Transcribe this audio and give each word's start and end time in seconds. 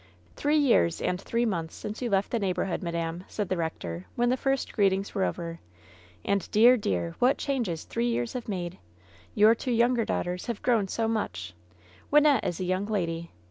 "Three 0.35 0.57
years 0.57 0.99
aiid 0.99 1.21
three 1.21 1.45
months 1.45 1.75
since 1.75 2.01
you 2.01 2.09
left 2.09 2.31
the 2.31 2.39
neighborhood, 2.39 2.81
madam," 2.81 3.23
said 3.27 3.49
the 3.49 3.57
rector, 3.57 4.07
when 4.15 4.29
the 4.29 4.35
first 4.35 4.73
greetings 4.73 5.13
were 5.13 5.23
over. 5.23 5.59
"And 6.25 6.49
dear, 6.49 6.75
dear, 6.75 7.13
what 7.19 7.37
changes 7.37 7.83
three 7.83 8.07
years 8.09 8.33
have 8.33 8.49
made! 8.49 8.79
Your 9.35 9.53
two 9.53 9.69
younger 9.71 10.03
daughters 10.03 10.47
have 10.47 10.63
grown 10.63 10.87
so 10.87 11.07
much! 11.07 11.53
Wynnette 12.11 12.43
is 12.43 12.59
a 12.59 12.63
young 12.65 12.87
lady. 12.87 13.29